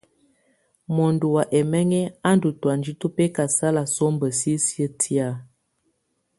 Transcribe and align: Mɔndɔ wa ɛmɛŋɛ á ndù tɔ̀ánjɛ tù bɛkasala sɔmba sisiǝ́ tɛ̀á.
Mɔndɔ 0.95 1.27
wa 1.35 1.43
ɛmɛŋɛ 1.59 1.99
á 2.29 2.29
ndù 2.35 2.49
tɔ̀ánjɛ 2.61 2.91
tù 2.99 3.07
bɛkasala 3.15 3.81
sɔmba 3.95 4.27
sisiǝ́ 4.39 4.91
tɛ̀á. 4.99 5.27